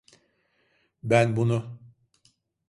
[1.03, 1.79] Ben bunu…